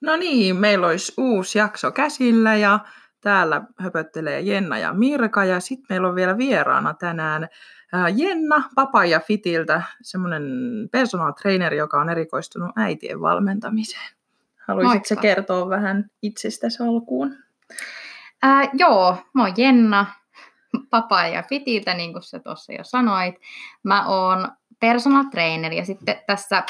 [0.00, 2.78] No niin, meillä olisi uusi jakso käsillä ja
[3.20, 7.48] täällä höpöttelee Jenna ja Mirka ja sitten meillä on vielä vieraana tänään
[8.14, 10.42] Jenna Papaja Fitiltä, semmoinen
[10.92, 14.10] personal trainer, joka on erikoistunut äitien valmentamiseen.
[14.68, 17.36] Haluaisitko kertoa vähän itsestäsi alkuun?
[18.42, 20.06] Ää, joo, mä oon Jenna
[20.90, 23.34] Papaja Fitiltä, niin kuin sä tuossa jo sanoit.
[23.82, 24.48] Mä oon
[24.80, 26.62] personal trainer ja sitten tässä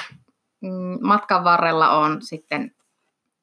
[0.61, 2.75] mm, matkan varrella on sitten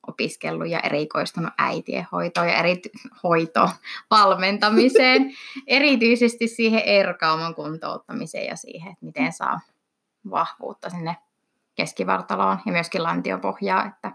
[0.08, 2.82] opiskellut ja erikoistunut äitien hoitoon ja eri
[3.24, 3.70] hoito
[4.12, 5.32] valmentamiseen,
[5.68, 9.60] erityisesti siihen erkauman kuntouttamiseen ja siihen, että miten saa
[10.30, 11.16] vahvuutta sinne
[11.76, 14.12] keskivartaloon ja myöskin lantiopohjaa, että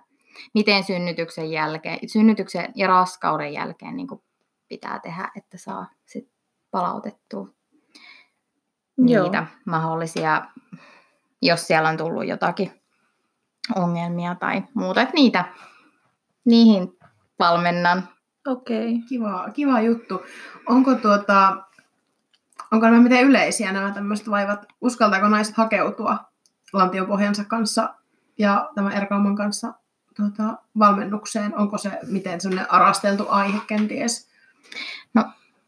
[0.54, 4.08] miten synnytyksen jälkeen, synnytyksen ja raskauden jälkeen niin
[4.68, 6.30] pitää tehdä, että saa sit
[6.70, 7.48] palautettua
[8.98, 9.22] Joo.
[9.22, 10.42] niitä mahdollisia,
[11.42, 12.82] jos siellä on tullut jotakin
[13.76, 15.44] ongelmia tai muuta, että niitä
[16.44, 16.98] niihin
[17.38, 18.08] valmennan.
[18.46, 18.94] Okei.
[18.94, 19.08] Okay.
[19.08, 20.22] Kiva, kiva juttu.
[20.66, 21.56] Onko tuota,
[22.72, 24.66] onko nämä miten yleisiä nämä tämmöiset vaivat?
[24.80, 26.18] Uskaltaako naiset hakeutua
[26.72, 27.94] lantiopohjansa kanssa
[28.38, 29.74] ja tämän erkauman kanssa
[30.16, 31.58] tuota, valmennukseen?
[31.58, 34.28] Onko se miten sellainen arasteltu aihe kenties?
[35.14, 35.24] No,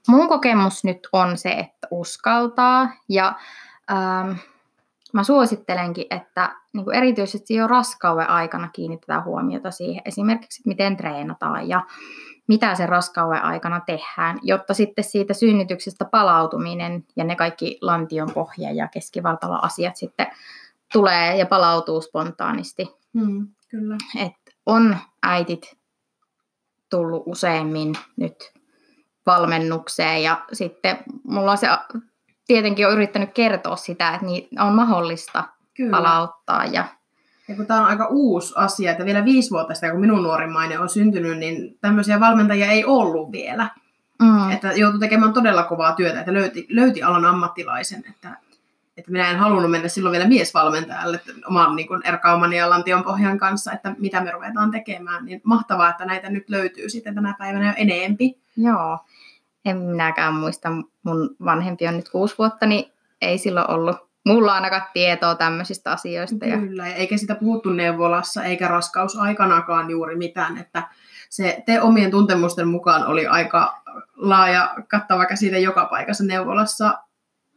[0.09, 3.35] mun kokemus nyt on se, että uskaltaa ja
[3.91, 4.31] ähm,
[5.15, 11.69] mä suosittelenkin, että niin kuin erityisesti jo raskauden aikana kiinnitetään huomiota siihen esimerkiksi, miten treenataan
[11.69, 11.87] ja
[12.47, 18.73] mitä sen raskauden aikana tehdään, jotta sitten siitä synnytyksestä palautuminen ja ne kaikki lantion pohja
[18.73, 20.27] ja keskivartalon asiat sitten
[20.93, 22.97] tulee ja palautuu spontaanisti.
[23.13, 23.97] Mm, kyllä.
[24.17, 25.77] Et on äitit
[26.91, 28.53] tullut useimmin nyt
[29.27, 31.69] valmennukseen ja sitten mulla on se
[32.47, 35.91] tietenkin on yrittänyt kertoa sitä, että niin on mahdollista Kyllä.
[35.91, 36.65] palauttaa.
[36.65, 36.85] Ja...
[37.49, 40.81] ja kun tämä on aika uusi asia, että vielä viisi vuotta sitten, kun minun nuorimmainen
[40.81, 43.71] on syntynyt, niin tämmöisiä valmentajia ei ollut vielä.
[44.23, 44.51] Mm.
[44.51, 48.05] Että joutui tekemään todella kovaa työtä, että löyti, löyti alan ammattilaisen.
[48.11, 48.37] Että,
[48.97, 53.39] että minä en halunnut mennä silloin vielä miesvalmentajalle oman niin kuin erkauman ja lantion pohjan
[53.39, 55.25] kanssa, että mitä me ruvetaan tekemään.
[55.25, 58.39] Niin mahtavaa, että näitä nyt löytyy sitten tänä päivänä jo eneempi.
[58.57, 58.99] Joo
[59.65, 60.69] en minäkään muista,
[61.03, 66.47] mun vanhempi on nyt kuusi vuotta, niin ei silloin ollut mulla ainakaan tietoa tämmöisistä asioista.
[66.61, 70.83] Kyllä, ja eikä sitä puhuttu neuvolassa eikä raskausaikanakaan juuri mitään, että
[71.31, 73.83] se te omien tuntemusten mukaan oli aika
[74.17, 76.99] laaja, kattava käsite joka paikassa neuvolassa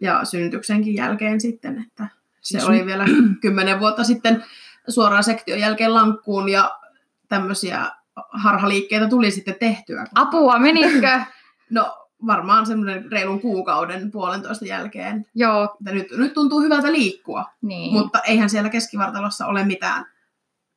[0.01, 2.07] ja synnytyksenkin jälkeen sitten, että
[2.41, 3.05] se oli vielä
[3.41, 4.43] kymmenen vuotta sitten
[4.87, 6.79] suoraan sektion jälkeen lankkuun ja
[7.27, 7.91] tämmöisiä
[8.29, 10.05] harhaliikkeitä tuli sitten tehtyä.
[10.15, 11.09] Apua, menitkö?
[11.69, 15.25] No varmaan semmoinen reilun kuukauden puolentoista jälkeen.
[15.35, 15.63] Joo.
[15.63, 17.93] Että nyt, nyt tuntuu hyvältä liikkua, niin.
[17.93, 20.05] mutta eihän siellä keskivartalossa ole mitään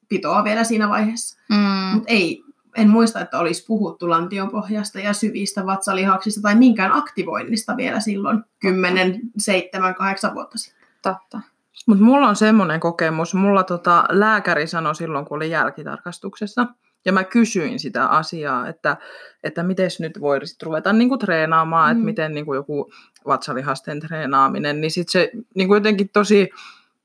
[0.08, 1.38] pitoa vielä siinä vaiheessa.
[1.48, 1.94] Mm.
[1.94, 2.42] Mutta ei,
[2.76, 8.44] en muista, että olisi puhuttu lantion pohjasta ja syvistä vatsalihaksista tai minkään aktivoinnista vielä silloin
[8.60, 10.88] 10, 7, 8 vuotta sitten.
[11.02, 11.40] Totta.
[11.86, 13.34] Mutta mulla on semmoinen kokemus.
[13.34, 16.66] Mulla tota, lääkäri sanoi silloin, kun oli jälkitarkastuksessa,
[17.04, 18.96] ja mä kysyin sitä asiaa, että,
[19.42, 21.92] että miten nyt voisit ruveta niin kuin treenaamaan, mm.
[21.92, 22.92] että miten niin kuin joku
[23.26, 26.50] vatsalihasten treenaaminen, niin sitten se niin kuin jotenkin tosi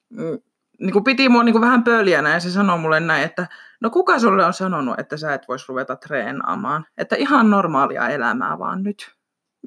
[0.10, 0.40] mm,
[0.80, 3.48] niin kuin piti mua niin kuin vähän pöljänä ja se sanoi mulle näin, että
[3.82, 8.60] no kuka sulle on sanonut, että sä et voisi ruveta treenaamaan, että ihan normaalia elämää
[8.60, 9.12] vaan nyt.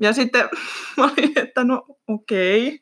[0.01, 0.49] Ja sitten
[0.97, 2.67] mä olin, että no okei.
[2.67, 2.79] Okay.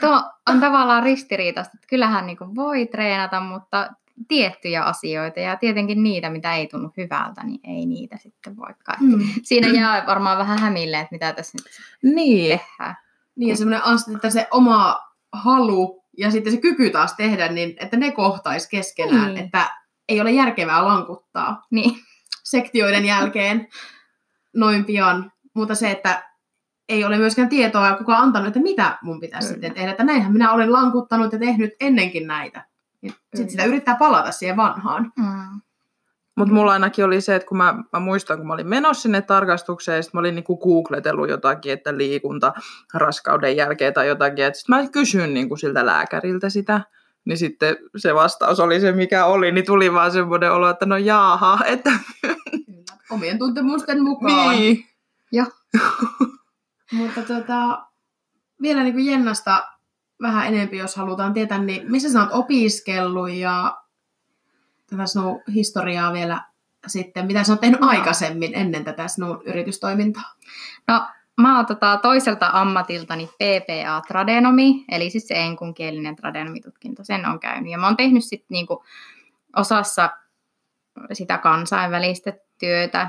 [0.00, 3.90] Tuo on tavallaan ristiriitaista, että kyllähän niin voi treenata, mutta
[4.28, 8.98] tiettyjä asioita ja tietenkin niitä, mitä ei tunnu hyvältä, niin ei niitä sitten voikaan.
[9.00, 9.28] Mm.
[9.42, 12.58] Siinä jää varmaan vähän hämille, että mitä tässä nyt niin.
[12.58, 12.96] tehdään.
[13.36, 13.82] Niin ja semmoinen
[14.14, 15.00] että se oma
[15.32, 19.44] halu ja sitten se kyky taas tehdä, niin että ne kohtaisi keskenään, niin.
[19.44, 19.70] että
[20.08, 21.94] ei ole järkevää lankuttaa niin.
[22.44, 23.68] sektioiden jälkeen
[24.56, 26.32] noin pian, mutta se, että
[26.88, 29.54] ei ole myöskään tietoa ja kukaan antanut, että mitä mun pitäisi Kyllä.
[29.54, 29.90] sitten tehdä.
[29.90, 32.64] Että näinhän minä olen lankuttanut ja tehnyt ennenkin näitä.
[33.10, 35.12] Sitten sitä yrittää palata siihen vanhaan.
[35.16, 35.60] Mm.
[36.36, 39.22] Mutta mulla ainakin oli se, että kun mä, mä muistan, kun mä olin menossa sinne
[39.22, 42.52] tarkastukseen, ja sit mä olin niinku googletellut jotakin, että liikunta
[42.94, 44.54] raskauden jälkeen tai jotakin.
[44.54, 46.80] Sitten mä kysyin niinku siltä lääkäriltä sitä,
[47.24, 50.96] niin sitten se vastaus oli se, mikä oli, niin tuli vaan semmoinen olo, että no
[50.96, 51.92] jaaha, että...
[53.10, 54.56] Omien tuntemusten mukaan.
[54.56, 54.86] Niin.
[55.32, 55.46] Joo.
[56.92, 57.86] Mutta tota,
[58.62, 59.68] vielä niin kuin Jennasta
[60.22, 63.78] vähän enempi, jos halutaan tietää, niin missä sä oot opiskellut ja
[64.90, 66.40] tätä sinun historiaa vielä
[66.86, 67.88] sitten, mitä sä oot tehnyt no.
[67.88, 70.34] aikaisemmin ennen tätä sinun yritystoimintaa?
[70.88, 71.06] No,
[71.40, 77.72] mä oon tota, toiselta ammatiltani PPA-tradenomi, eli siis se enkunkielinen tradenomitutkinto, sen on käynyt.
[77.72, 78.84] Ja mä oon tehnyt sitten niinku
[79.56, 80.10] osassa
[81.12, 83.08] sitä kansainvälistä työtä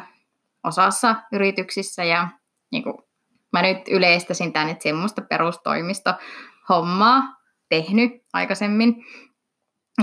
[0.63, 2.27] osassa yrityksissä ja
[2.71, 2.98] niin kuin,
[3.54, 6.13] mä nyt yleistäsin tämän, että semmoista perustoimisto
[6.69, 7.21] hommaa
[7.69, 9.06] tehnyt aikaisemmin.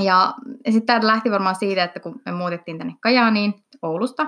[0.02, 0.34] Ja
[0.64, 4.26] sitten tämä lähti varmaan siitä, että kun me muutettiin tänne Kajaaniin Oulusta,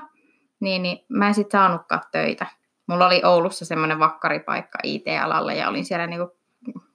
[0.61, 2.46] niin, niin mä en sitten saanutkaan töitä.
[2.87, 6.37] Mulla oli Oulussa semmoinen vakkaripaikka IT-alalla ja olin siellä niinku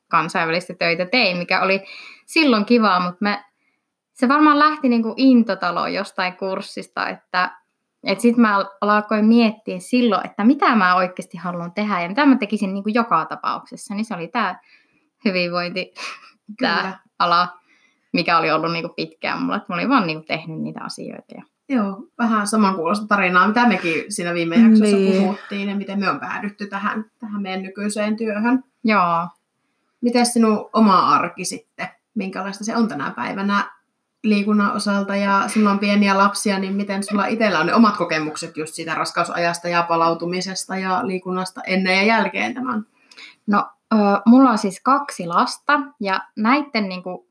[0.08, 1.84] kansainvälistä töitä tein, mikä oli
[2.26, 3.44] silloin kivaa, mutta mä,
[4.14, 7.52] se varmaan lähti niinku intotalo jostain kurssista, että
[8.04, 12.38] et sitten mä alkoin miettiä silloin, että mitä mä oikeasti haluan tehdä ja mitä mä
[12.38, 13.96] tekisin niinku joka tapauksessa.
[13.96, 14.60] Niin se oli tämä
[15.26, 15.94] hyvinvointi,
[16.62, 17.60] tämä ala,
[18.14, 19.56] mikä oli ollut niinku pitkään mulla.
[19.56, 21.36] Että mä olin vaan niinku tehnyt niitä asioita.
[21.36, 21.44] Ja...
[21.70, 25.22] Joo, vähän samankuulosta tarinaa, mitä mekin siinä viime jaksossa niin.
[25.22, 28.64] puhuttiin ja miten me on päädytty tähän, tähän meidän nykyiseen työhön.
[28.84, 29.28] Joo.
[30.02, 31.88] Miten sinun oma arki sitten?
[32.16, 33.72] Minkälaista se on tänä päivänä
[34.24, 38.58] liikunnan osalta ja sulla on pieniä lapsia, niin miten sulla itsellä on ne omat kokemukset
[38.58, 42.86] just siitä raskausajasta ja palautumisesta ja liikunnasta ennen ja jälkeen tämän?
[43.48, 43.70] No,
[44.26, 47.28] mulla on siis kaksi lasta ja näiden niin kuin,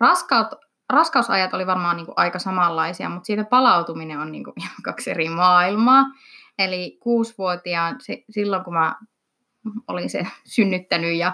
[0.00, 0.48] raskaut,
[0.92, 5.10] raskausajat oli varmaan niin kuin, aika samanlaisia, mutta siitä palautuminen on niin kuin, ihan kaksi
[5.10, 6.04] eri maailmaa.
[6.58, 7.96] Eli kuusivuotiaan,
[8.30, 8.94] silloin kun mä
[9.88, 11.32] olin se synnyttänyt ja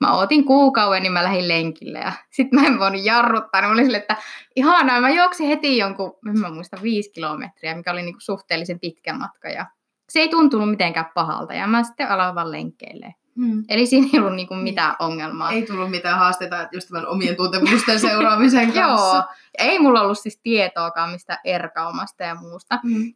[0.00, 3.60] mä ootin kuukauden, niin mä lähdin lenkille ja sitten mä en voinut jarruttaa.
[3.60, 4.16] Niin mä olin sille, että
[4.56, 9.12] ihanaa, mä juoksin heti jonkun, en mä muista, viisi kilometriä, mikä oli niinku suhteellisen pitkä
[9.12, 9.66] matka ja
[10.08, 13.14] se ei tuntunut mitenkään pahalta ja mä sitten aloin vaan lenkkeille.
[13.40, 13.64] Hmm.
[13.68, 15.50] Eli siinä ei ollut niinku mitään ongelmaa.
[15.50, 19.16] Ei tullut mitään haasteita just tämän omien tuntemusten seuraamisen kanssa.
[19.16, 19.24] Joo,
[19.58, 22.78] ei mulla ollut siis tietoakaan mistä erkaumasta ja muusta.
[22.82, 23.14] Hmm.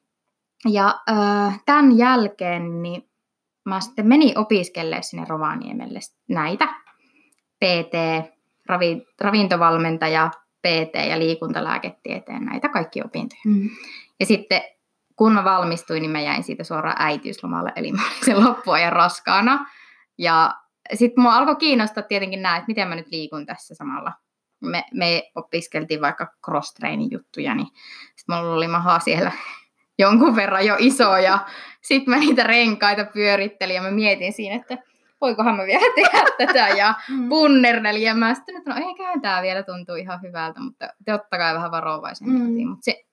[0.69, 3.11] Ja äh, tämän jälkeen niin
[3.65, 5.99] mä sitten menin opiskelemaan sinne Rovaniemelle
[6.29, 6.69] näitä
[7.65, 7.95] PT,
[8.67, 10.31] ravi, ravintovalmentaja,
[10.63, 13.41] PT ja liikuntalääketieteen näitä kaikki opintoja.
[13.45, 13.71] Mm.
[14.21, 14.63] Ja sitten
[15.17, 19.67] kun mä valmistuin, niin mä jäin siitä suoraan äitiyslomalle, eli mä olin sen loppuajan raskaana.
[20.19, 20.55] Ja
[20.95, 24.13] sitten mua alkoi kiinnostaa tietenkin nämä, että miten mä nyt liikun tässä samalla.
[24.61, 26.75] Me, me opiskeltiin vaikka cross
[27.11, 27.67] juttuja, niin
[28.17, 29.33] sitten mulla oli maha siellä
[29.99, 31.39] jonkun verran jo iso ja
[31.83, 34.79] sitten mä niitä renkaita pyörittelin ja mä mietin siinä, että
[35.21, 37.29] voikohan mä vielä tehdä tätä ja mm.
[37.29, 41.55] punnerneli ja mä sitten, että no eiköhän tämä vielä tuntuu ihan hyvältä, mutta totta kai
[41.55, 42.43] vähän varovaisemmin.
[42.43, 42.69] Mm.
[42.69, 43.05] Mutta se,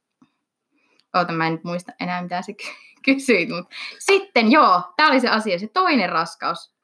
[1.14, 2.54] oota mä en nyt muista enää mitä se
[3.06, 6.76] kysyit, mutta sitten joo, tämä oli se asia, se toinen raskaus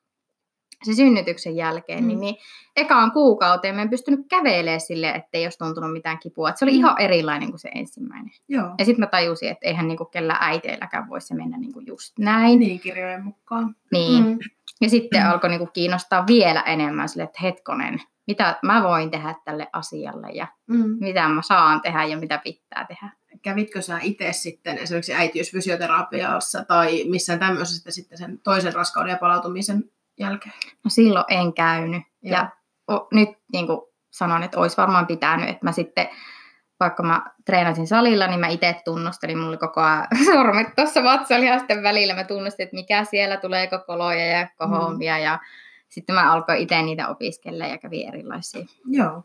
[0.84, 2.08] se synnytyksen jälkeen, mm.
[2.08, 2.36] niin, niin
[2.76, 6.50] ekaan kuukauteen mä en pystynyt kävelemään sille, ettei olisi tuntunut mitään kipua.
[6.50, 6.78] Et se oli mm.
[6.78, 8.32] ihan erilainen kuin se ensimmäinen.
[8.48, 8.76] Joo.
[8.78, 12.60] Ja sitten mä tajusin, että eihän niinku kellä äiteilläkään voi se mennä niinku just näin.
[12.60, 13.76] Niin, kirjojen mukaan.
[13.92, 14.26] Niin.
[14.26, 14.40] Mm.
[14.82, 15.30] Ja sitten mm.
[15.30, 20.48] alkoi niinku kiinnostaa vielä enemmän sille, että hetkonen, mitä mä voin tehdä tälle asialle ja
[20.68, 20.98] mm.
[21.00, 23.10] mitä mä saan tehdä ja mitä pitää tehdä.
[23.42, 29.84] Kävitkö sä itse sitten esimerkiksi äitiysfysioterapiassa tai missään tämmöisessä sitten sen toisen raskauden ja palautumisen
[30.20, 30.54] jälkeen?
[30.84, 32.04] No silloin en käynyt.
[32.22, 32.34] Joo.
[32.34, 32.50] Ja
[32.88, 33.82] o, nyt niin kuin
[34.12, 36.08] sanon, että olisi varmaan pitänyt, että mä sitten,
[36.80, 41.84] vaikka mä treenasin salilla, niin mä itse tunnustelin, mulla oli koko ajan sormet tuossa vatsalihasten
[41.84, 45.24] välillä, mä tunnustin, että mikä siellä tulee, koloja ja kohommia mm.
[45.24, 45.40] ja
[45.90, 49.24] sitten mä alkoin itse niitä opiskella ja kävin erilaisia Joo.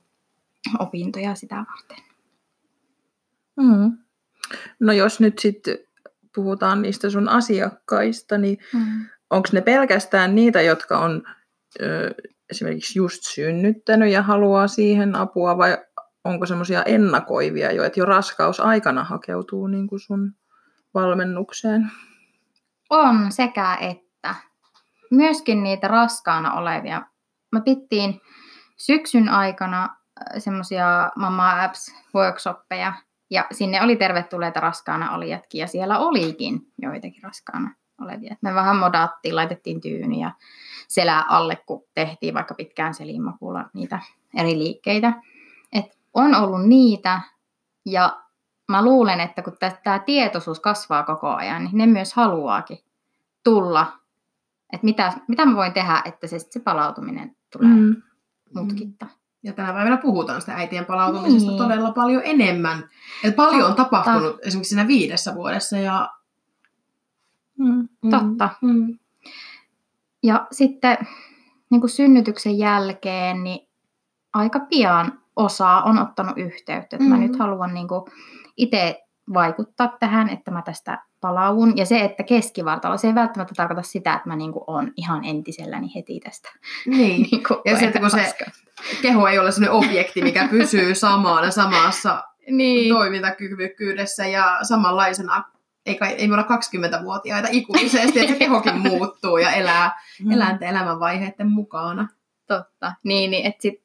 [0.78, 2.04] opintoja sitä varten.
[3.56, 3.98] Mm.
[4.80, 5.78] No jos nyt sitten
[6.34, 11.22] puhutaan niistä sun asiakkaista, niin mm onko ne pelkästään niitä, jotka on
[11.82, 12.14] ö,
[12.50, 15.78] esimerkiksi just synnyttänyt ja haluaa siihen apua, vai
[16.24, 20.32] onko semmoisia ennakoivia jo, että jo raskausaikana hakeutuu niin kuin sun
[20.94, 21.90] valmennukseen?
[22.90, 24.34] On sekä että.
[25.10, 27.02] Myöskin niitä raskaana olevia.
[27.52, 28.20] Mä pittiin
[28.76, 29.96] syksyn aikana
[30.38, 32.92] semmoisia Mama Apps workshoppeja,
[33.30, 38.36] ja sinne oli tervetulleita raskaana olijatkin, ja siellä olikin joitakin raskaana olevia.
[38.40, 40.32] Me vähän modattiin, laitettiin tyyni ja
[40.88, 43.98] selää alle, kun tehtiin vaikka pitkään selimakuulla niitä
[44.36, 45.12] eri liikkeitä.
[45.72, 47.20] Et on ollut niitä
[47.86, 48.22] ja
[48.68, 52.78] mä luulen, että kun tämä tietoisuus kasvaa koko ajan, niin ne myös haluaakin
[53.44, 53.92] tulla,
[54.72, 58.02] että mitä, mitä mä voin tehdä, että se, se palautuminen tulee mm.
[58.54, 59.06] mutkitta.
[59.42, 61.58] Ja tänä päivänä puhutaan sitä äitien palautumisesta niin.
[61.58, 62.88] todella paljon enemmän.
[63.24, 66.10] Et paljon on tapahtunut esimerkiksi siinä viidessä vuodessa ja
[67.62, 68.48] Mm, totta.
[68.62, 68.98] Mm.
[70.22, 70.98] Ja sitten
[71.70, 73.68] niin kuin synnytyksen jälkeen, niin
[74.34, 77.04] aika pian osa on ottanut yhteyttä, että mm.
[77.04, 77.88] mä nyt haluan niin
[78.56, 79.02] itse
[79.34, 81.76] vaikuttaa tähän, että mä tästä palaun.
[81.76, 85.94] Ja se, että keskivartalo, se ei välttämättä tarkoita sitä, että mä niinku on ihan entiselläni
[85.94, 86.48] heti tästä.
[86.86, 86.98] Niin,
[87.30, 88.34] niin ja se, että kun se
[89.02, 92.94] keho ei ole sellainen objekti, mikä pysyy samana samassa Niin.
[92.94, 95.44] toimintakyvykkyydessä ja samanlaisena
[95.86, 96.46] ei, kai, ei me olla
[96.98, 100.30] 20-vuotiaita ikuisesti, että se kehokin muuttuu ja elää Mm.
[100.32, 102.08] eläinten elämänvaiheiden mukana.
[102.46, 102.92] Totta.
[103.04, 103.82] Niin, niin että sit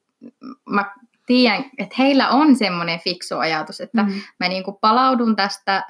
[0.69, 4.13] mä tiedän, että heillä on semmoinen fiksu ajatus, että Mm.
[4.39, 5.83] mä niin kuin palaudun tästä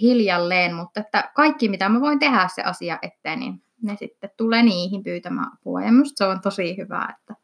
[0.00, 4.62] hiljalleen, mutta että kaikki mitä mä voin tehdä se asia eteen, niin ne sitten tulee
[4.62, 5.82] niihin pyytämään apua.
[5.82, 7.34] Ja musta se on tosi hyvä, että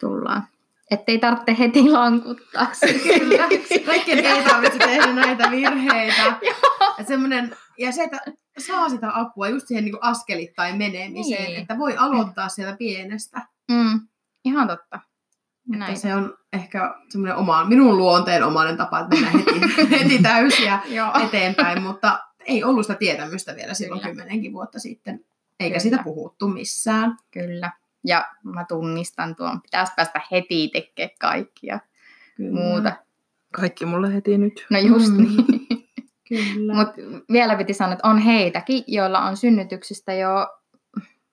[0.00, 0.46] tullaan.
[0.90, 2.94] Että ei tarvitse heti lankuttaa se.
[3.18, 3.48] Kyllä.
[3.86, 6.22] Kaikkien ei tarvitse tehdä näitä virheitä.
[6.98, 8.18] ja, semmonen, ja se, että
[8.58, 11.60] saa sitä apua just siihen niin askelittain menemiseen, Niin.
[11.60, 13.46] että voi aloittaa sieltä pienestä.
[13.70, 14.00] Mm,
[14.44, 15.00] ihan totta.
[15.72, 15.96] Että Näin.
[15.98, 19.60] se on ehkä semmoinen oma, minun luonteen omainen tapa, että mennään heti,
[20.00, 20.78] heti täysiä
[21.24, 24.14] eteenpäin, mutta ei ollut sitä tietämystä vielä silloin Kyllä.
[24.14, 25.24] kymmenenkin vuotta sitten,
[25.60, 25.80] eikä Kyllä.
[25.80, 27.16] siitä puhuttu missään.
[27.30, 27.72] Kyllä.
[28.06, 29.62] Ja mä tunnistan tuon.
[29.62, 31.78] Pitäisi päästä heti tekemään kaikkia
[32.36, 32.52] Kyllä.
[32.60, 32.92] muuta.
[33.52, 34.66] Kaikki mulle heti nyt.
[34.70, 35.22] No just Mm.
[35.24, 35.46] niin.
[36.28, 36.74] Kyllä.
[36.74, 36.94] Mutta
[37.32, 40.30] vielä piti sanoa, että on heitäkin, joilla on synnytyksistä jo,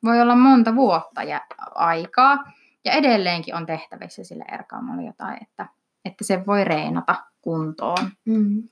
[0.04, 1.42] voi olla monta vuotta ja
[1.76, 2.52] aikaa.
[2.86, 5.68] Ja edelleenkin on tehtävissä sille erkaamolle jotain, että,
[6.06, 8.10] että se voi reenata kuntoon.
[8.26, 8.64] Mm.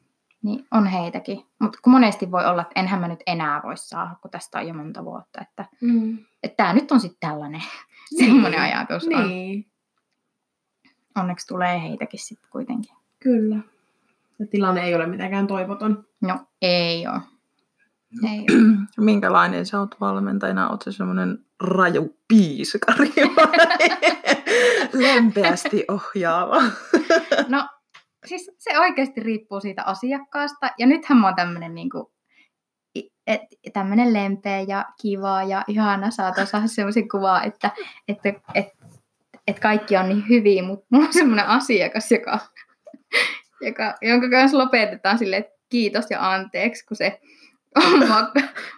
[0.43, 1.45] Niin on heitäkin.
[1.59, 4.67] Mutta kun monesti voi olla, että enhän mä nyt enää voi saada, kun tästä on
[4.67, 5.41] jo monta vuotta.
[5.41, 6.17] Että Mm.
[6.43, 7.63] että tämä nyt on sitten tällainen
[8.17, 9.07] semmoinen ajatus.
[9.13, 9.27] On.
[9.27, 9.65] Niin,
[11.15, 12.95] Onneksi tulee heitäkin sitten kuitenkin.
[13.19, 13.55] kyllä.
[14.39, 16.05] Ja tilanne ei ole mitenkään toivoton.
[16.21, 17.19] No ei ole.
[18.31, 18.77] Ei ole.
[18.97, 20.69] Minkälainen sä oot valmentajana?
[20.69, 23.11] Oot sä semmoinen raju piiskari
[24.93, 26.63] lempeästi ohjaava?
[27.47, 27.67] No
[28.25, 30.71] siis se oikeasti riippuu siitä asiakkaasta.
[30.77, 32.11] Ja nythän mä oon tämmönen niinku,
[33.73, 36.11] tämmönen lempeä ja kiva ja ihana.
[36.11, 37.71] Saat saada semmoisen kuvaa, että,
[38.07, 38.85] että, että,
[39.47, 42.39] että kaikki on niin hyvin, mutta mulla on semmoinen asiakas, joka,
[43.61, 47.21] joka, jonka kanssa lopetetaan silleen, että kiitos ja anteeksi, kun se
[47.75, 48.31] on mua,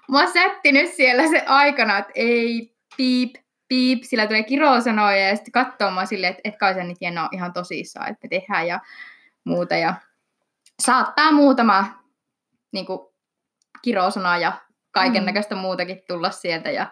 [0.10, 3.36] mua sättinyt siellä se aikana, että ei, piip,
[3.68, 7.30] piip, sillä tulee kirosanoja ja sitten katsoo mua silleen, että et kai sä nyt on
[7.32, 8.80] ihan tosissaan, että me tehdään ja
[9.44, 9.76] muuta.
[9.76, 9.96] Ja
[10.80, 12.04] saattaa muutama
[12.72, 13.13] niin kuin,
[13.84, 14.54] kirosana ja
[14.92, 16.72] kaiken näköistä muutakin tulla sieltä.
[16.72, 16.88] Ja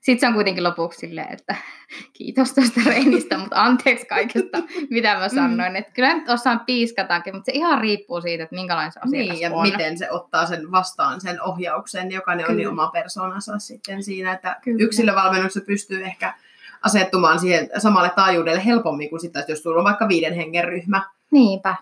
[0.00, 1.56] sitten se on kuitenkin lopuksi silleen, että
[2.18, 4.58] kiitos tuosta reinistä, mutta anteeksi kaikesta,
[4.90, 5.76] mitä mä sanoin.
[5.76, 9.40] Että kyllä nyt osaan piiskataankin, mutta se ihan riippuu siitä, että minkälainen se asiakas Niin,
[9.40, 9.62] ja on.
[9.62, 12.10] miten se ottaa sen vastaan, sen ohjauksen.
[12.12, 12.58] Jokainen on Kyllä.
[12.58, 14.84] niin oma persoonansa sitten siinä, että Kyllä.
[14.84, 16.34] yksilövalmennuksessa pystyy ehkä
[16.82, 21.02] asettumaan siihen samalle taajuudelle helpommin kuin sitten, jos sulla on vaikka viiden hengen ryhmä.
[21.30, 21.74] Niinpä.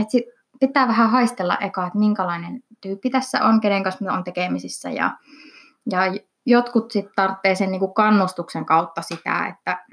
[0.00, 0.24] Et sit
[0.60, 4.90] pitää vähän haistella eka, että minkälainen tyyppi tässä on, kenen kanssa me on tekemisissä.
[4.90, 5.10] Ja,
[5.90, 6.00] ja
[6.46, 9.84] jotkut sitten tarvitsee sen niinku kannustuksen kautta sitä, että,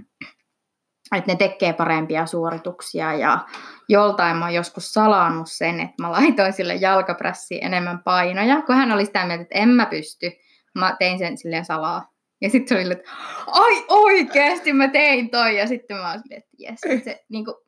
[1.15, 3.13] että ne tekee parempia suorituksia.
[3.13, 3.45] Ja
[3.89, 8.91] joltain mä oon joskus salannut sen, että mä laitoin sille jalkaprässiin enemmän painoja, kun hän
[8.91, 10.31] oli sitä mieltä, että en mä pysty.
[10.75, 12.11] Mä tein sen silleen salaa.
[12.41, 13.11] Ja sitten se oli että
[13.47, 15.57] ai oikeasti mä tein toi.
[15.57, 17.03] Ja sitten mä oon silleen, että jes.
[17.03, 17.63] Se, niinku,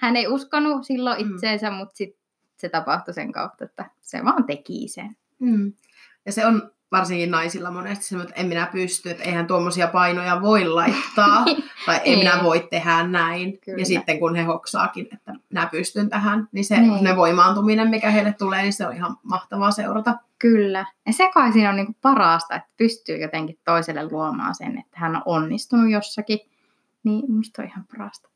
[0.00, 1.34] hän ei uskonut silloin Mm.
[1.34, 2.25] itseensä, mutta sitten
[2.56, 5.16] se tapahtui sen kautta, että se vaan teki sen.
[5.38, 5.72] Mm.
[6.26, 10.42] Ja se on varsinkin naisilla monesti semmoinen, että en minä pysty, että eihän tuommoisia painoja
[10.42, 11.44] voi laittaa,
[11.86, 12.16] tai Ei.
[12.16, 13.58] minä voi tehdä näin.
[13.60, 13.78] Kyllä.
[13.78, 17.04] Ja sitten kun he hoksaakin, että minä pystyn tähän, niin se Niin.
[17.04, 20.14] ne voimaantuminen, mikä heille tulee, niin se on ihan mahtavaa seurata.
[20.38, 20.86] Kyllä.
[21.06, 25.16] Ja se kai siinä on niinku parasta, että pystyy jotenkin toiselle luomaan sen, että hän
[25.16, 26.38] on onnistunut jossakin.
[27.04, 28.28] Niin musta on ihan parasta.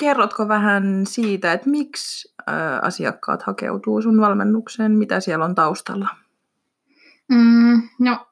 [0.00, 2.34] Kerrotko vähän siitä, että miksi
[2.82, 4.92] asiakkaat hakeutuu sun valmennukseen?
[4.92, 6.08] Mitä siellä on taustalla?
[7.28, 8.26] Mm, no,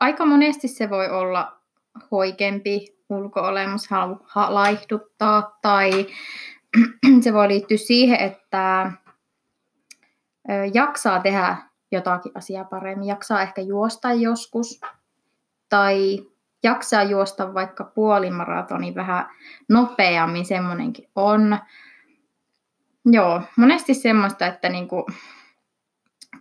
[0.00, 1.60] aika monesti se voi olla
[2.10, 3.88] hoikempi ulko-olemus,
[4.48, 6.06] laihduttaa, tai
[7.24, 8.92] se voi liittyä siihen, että
[10.74, 11.56] jaksaa tehdä
[11.92, 14.80] jotakin asiaa paremmin, jaksaa ehkä juosta joskus,
[15.68, 16.26] tai
[16.62, 19.26] jaksaa juosta vaikka puolimaratoni vähän
[19.68, 21.58] nopeammin, semmoinenkin on.
[23.04, 25.06] Joo, monesti semmoista, että niinku,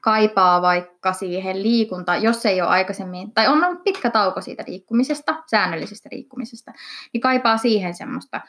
[0.01, 5.43] kaipaa vaikka siihen liikuntaan, jos ei ole aikaisemmin, tai on ollut pitkä tauko siitä liikkumisesta,
[5.51, 6.71] säännöllisestä liikkumisesta,
[7.13, 8.41] niin kaipaa siihen semmoista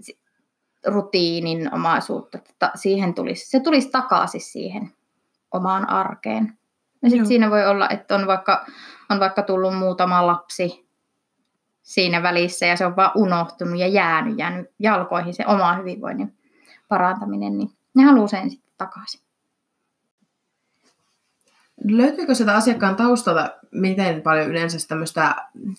[0.00, 0.20] si-
[0.86, 4.92] rutiininomaisuutta, että siihen tulisi, se tulisi takaisin siihen
[5.50, 6.58] omaan arkeen.
[7.02, 8.66] Ja sitten siinä voi olla, että on vaikka,
[9.10, 10.87] on vaikka tullut muutama lapsi
[11.88, 16.36] siinä välissä ja se on vaan unohtunut ja jäänyt, jäänyt jalkoihin se oma hyvinvoinnin
[16.88, 19.20] parantaminen, niin ne haluaa sen sitten takaisin.
[21.84, 25.34] Löytyykö sitä asiakkaan taustalta miten paljon yleensä tämmöistä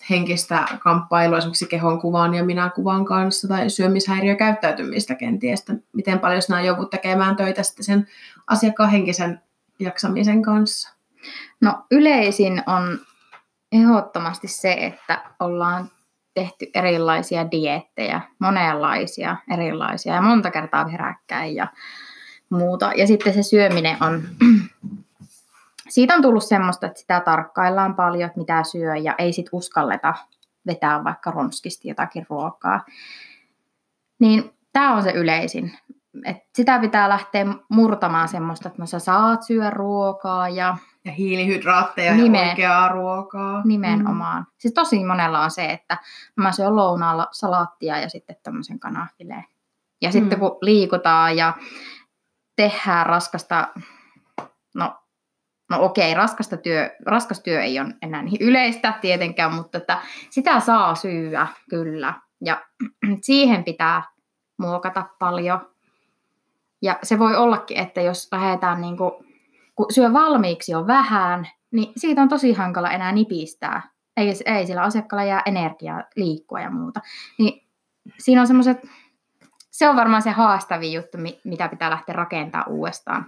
[0.09, 6.61] henkistä kamppailua esimerkiksi kehon kuvan ja minä kuvan kanssa tai syömishäiriökäyttäytymistä kenties, miten paljon sinä
[6.61, 8.07] joudut tekemään töitä sitten sen
[8.47, 9.41] asiakkaan henkisen
[9.79, 10.93] jaksamisen kanssa?
[11.61, 12.99] No yleisin on
[13.71, 15.89] ehdottomasti se, että ollaan
[16.39, 21.67] tehty erilaisia diettejä, monenlaisia erilaisia ja monta kertaa peräkkäin ja
[22.49, 22.91] muuta.
[22.95, 24.23] Ja sitten se syöminen on,
[25.89, 30.13] siitä on tullut semmoista, että sitä tarkkaillaan paljon, että mitä syö ja ei sit uskalleta
[30.67, 32.85] vetää vaikka ronskisti jotakin ruokaa.
[34.19, 35.77] Niin tämä on se yleisin.
[36.25, 42.15] Et sitä pitää lähteä murtamaan semmoista, että no sä saat syödä ruokaa ja ja hiilihydraatteja
[42.15, 43.61] Nimen, ja oikeaa ruokaa.
[43.65, 44.41] Nimenomaan.
[44.41, 44.45] Mm.
[44.57, 45.97] Siis tosi monella on se, että
[46.35, 49.45] mä syön lounaalla salaattia ja sitten tämmöisen kanafileen.
[50.01, 50.11] Ja mm.
[50.11, 51.53] sitten kun liikutaan ja
[52.55, 53.67] tehdään raskasta,
[54.75, 54.95] no,
[55.69, 59.97] no okei, raskasta työ, raskas työ ei ole enää niin yleistä tietenkään, mutta että
[60.29, 62.13] sitä saa syyä kyllä.
[62.45, 62.61] Ja
[63.21, 64.03] siihen pitää
[64.59, 65.69] muokata paljon.
[66.81, 69.11] Ja se voi ollakin, että jos lähdetään niin kuin
[69.75, 73.89] kun syö valmiiksi jo vähän, niin siitä on tosi hankala enää nipistää.
[74.17, 76.99] Ei, ei sillä asiakkaalla jää energiaa liikkua ja muuta.
[77.37, 77.67] Niin
[78.17, 78.77] siinä on semmoiset,
[79.71, 83.25] se on varmaan se haastavin juttu, mitä pitää lähteä rakentamaan uudestaan.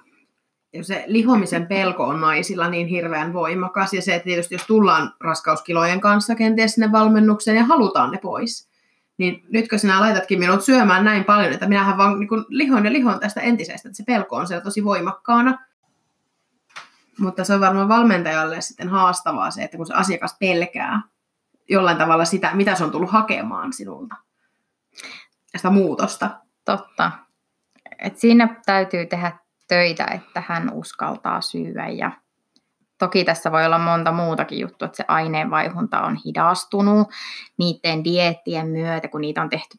[0.81, 3.93] Se lihomisen pelko on naisilla niin hirveän voimakas.
[3.93, 8.70] Ja se, että tietysti jos tullaan raskauskilojen kanssa kenties sinne valmennukseen ja halutaan ne pois,
[9.17, 13.19] niin nytkö sinä laitatkin minut syömään näin paljon, että minähän vaan niin lihon ja lihon
[13.19, 15.59] tästä entisestä, että se pelko on siellä tosi voimakkaana.
[17.19, 21.01] Mutta se on varmaan valmentajalle sitten haastavaa se, että kun se asiakas pelkää
[21.69, 24.15] jollain tavalla sitä, mitä se on tullut hakemaan sinulta,
[25.57, 26.29] sitä muutosta.
[26.65, 27.11] Totta.
[27.99, 29.37] Et siinä täytyy tehdä
[29.67, 32.11] töitä, että hän uskaltaa syyä ja
[33.01, 37.07] Toki tässä voi olla monta muutakin juttua, että se aineenvaihunta on hidastunut
[37.57, 39.77] niiden dieettien myötä, kun niitä on tehty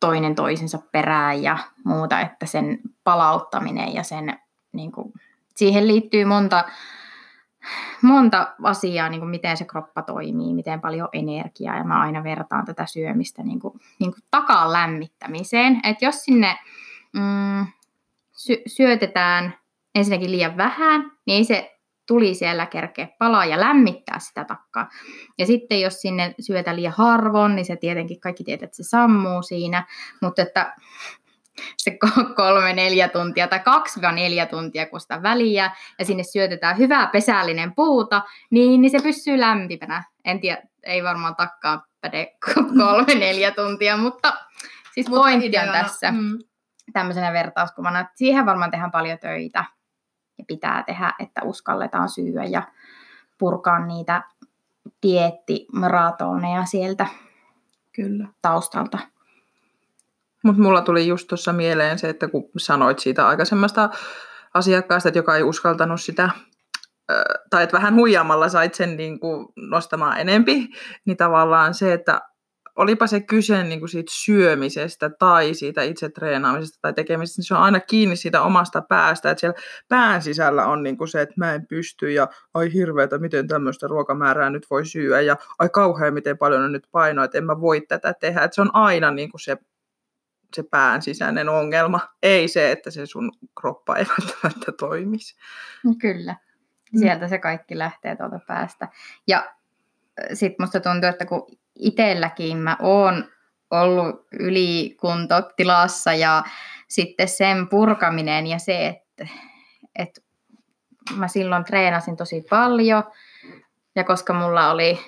[0.00, 4.38] toinen toisensa perään ja muuta, että sen palauttaminen ja sen
[4.72, 5.12] niin kuin,
[5.56, 6.64] siihen liittyy monta,
[8.02, 12.64] monta asiaa, niin kuin miten se kroppa toimii, miten paljon energiaa, ja mä aina vertaan
[12.64, 15.80] tätä syömistä niin kuin, niin kuin takaan lämmittämiseen.
[15.84, 16.58] että jos sinne
[17.12, 17.66] mm,
[18.32, 19.54] sy- syötetään
[19.94, 21.72] ensinnäkin liian vähän, niin ei se
[22.06, 24.88] tuli siellä kerkeä palaa ja lämmittää sitä takkaa.
[25.38, 29.42] Ja sitten jos sinne syötä liian harvoin, niin se tietenkin kaikki tietää, että se sammuu
[29.42, 29.86] siinä.
[30.22, 30.74] Mutta että
[31.76, 31.98] se
[32.36, 37.74] kolme, neljä tuntia tai kaksi neljä tuntia, kun sitä väliä, ja sinne syötetään hyvää pesällinen
[37.74, 40.04] puuta, niin, niin se pysyy lämpimänä.
[40.24, 42.36] En tiedä, ei varmaan takkaa päde
[42.78, 44.32] kolme, neljä tuntia, mutta
[44.94, 46.38] siis pointti ideana, on tässä mm.
[46.92, 49.64] tämmöisenä vertauskuvana, että siihen varmaan tehdään paljon töitä
[50.38, 52.62] ja pitää tehdä, että uskalletaan syyä ja
[53.38, 54.22] purkaa niitä
[55.02, 57.06] diettimaratoneja sieltä
[57.92, 58.28] Kyllä.
[58.42, 58.98] taustalta.
[60.44, 63.90] Mutta mulla tuli just tuossa mieleen se, että kun sanoit siitä aikaisemmasta
[64.54, 66.30] asiakkaasta, että joka ei uskaltanut sitä,
[67.50, 70.68] tai että vähän huijaamalla sait sen niin kuin nostamaan enempi,
[71.04, 72.20] niin tavallaan se, että
[72.76, 77.54] olipa se kyse niin kuin siitä syömisestä tai siitä itse treenaamisesta tai tekemisestä, niin se
[77.54, 79.58] on aina kiinni siitä omasta päästä, että siellä
[79.88, 83.86] pään sisällä on niin kuin se, että mä en pysty ja ai hirveätä, miten tämmöistä
[83.86, 87.60] ruokamäärää nyt voi syödä ja ai kauhean, miten paljon on nyt painoa, että en mä
[87.60, 89.56] voi tätä tehdä, että se on aina niin kuin se
[90.56, 95.36] se pään sisäinen ongelma, ei se, että se sun kroppa ei välttämättä toimisi.
[95.84, 96.36] No kyllä,
[96.98, 98.88] sieltä se kaikki lähtee tuolta päästä.
[99.28, 99.52] Ja
[100.32, 101.46] sitten musta tuntuu, että kun
[101.78, 103.24] itselläkin mä oon
[103.70, 106.42] ollut ylikuntotilassa ja
[106.88, 109.28] sitten sen purkaminen ja se, että,
[109.98, 110.20] että
[111.16, 113.04] mä silloin treenasin tosi paljon
[113.96, 114.98] ja koska mulla oli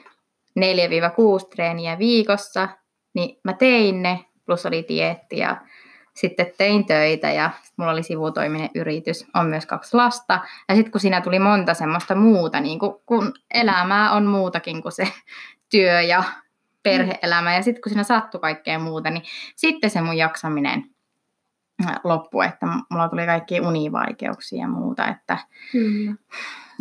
[0.60, 2.68] 4-6 treeniä viikossa,
[3.14, 5.56] niin mä tein ne plus oli dietti ja
[6.14, 10.40] sitten tein töitä ja mulla oli sivutoiminen yritys, on myös kaksi lasta.
[10.68, 14.92] Ja sitten kun siinä tuli monta semmoista muuta, niin kun, kun elämää on muutakin kuin
[14.92, 15.08] se
[15.70, 16.24] työ ja
[16.84, 17.54] perheelämä.
[17.54, 19.22] Ja sitten kun siinä sattui kaikkea muuta, niin
[19.56, 20.84] sitten se mun jaksaminen
[22.04, 25.08] loppui, että mulla tuli kaikki univaikeuksia ja muuta.
[25.08, 25.38] Että,
[25.74, 26.18] mm.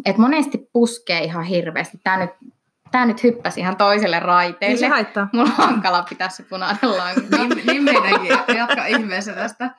[0.05, 1.99] että monesti puskee ihan hirveästi.
[2.03, 2.31] Tämä nyt
[2.93, 4.73] tämä nyt hyppäsi ihan toiselle raiteelle.
[4.73, 5.29] Ei se haittaa.
[5.33, 7.37] Mulla on hankala pitää se punainen lanka.
[7.37, 8.31] niin, niin meidänkin.
[8.57, 9.71] Jatka ihmeessä tästä.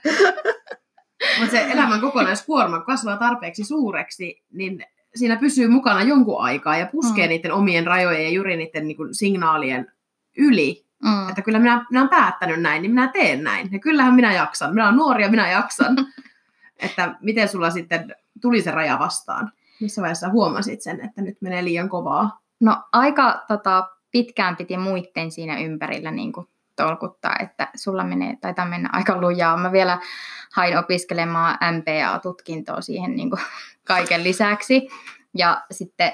[1.39, 7.27] Mutta se elämän kokonaiskuorma kasvaa tarpeeksi suureksi, niin siinä pysyy mukana jonkun aikaa ja puskee
[7.27, 7.29] mm.
[7.29, 9.93] niiden omien rajojen ja juuri niiden niin signaalien
[10.37, 10.85] yli.
[11.05, 11.29] Mm.
[11.29, 13.69] Että kyllä minä, minä olen päättänyt näin, niin minä teen näin.
[13.73, 14.71] Ja kyllähän minä jaksan.
[14.71, 15.97] Minä olen nuori ja minä jaksan.
[16.87, 19.53] että miten sulla sitten tuli se raja vastaan?
[19.81, 22.41] Missä vaiheessa huomasit sen, että nyt menee liian kovaa?
[22.61, 28.67] No aika tota, pitkään piti muitten siinä ympärillä niin kuin tolkuttaa, että sulla menee, taitaa
[28.67, 29.57] mennä aika lujaa.
[29.57, 29.99] Mä vielä
[30.55, 33.43] hain opiskelemaan MPA-tutkintoa siihen niin kuin
[33.85, 34.89] kaiken lisäksi.
[35.35, 36.13] Ja sitten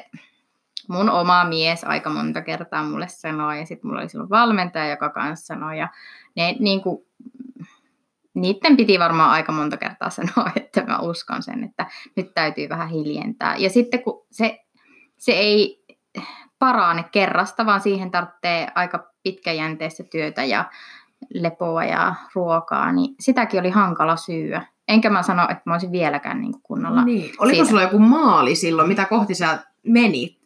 [0.91, 5.11] mun oma mies aika monta kertaa mulle sanoi, ja sitten mulla oli silloin valmentaja, joka
[5.11, 5.89] kanssa sanoi, ja
[6.37, 7.07] ne niin kuin,
[8.35, 12.89] niiden piti varmaan aika monta kertaa sanoa, että mä uskon sen, että nyt täytyy vähän
[12.89, 13.57] hiljentää.
[13.57, 14.61] Ja sitten kun se,
[15.17, 15.85] se ei
[16.59, 20.65] parane kerrasta, vaan siihen tarvitsee aika pitkäjänteistä työtä ja
[21.35, 24.67] lepoa ja ruokaa, niin sitäkin oli hankala syyä.
[24.89, 27.33] Enkä mä sano, että mä olisin vieläkään niin kunnolla niin.
[27.39, 27.69] Oliko siinä.
[27.69, 30.40] sulla joku maali silloin, mitä kohti sä menit?